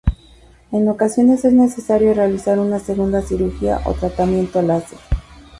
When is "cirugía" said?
3.21-3.81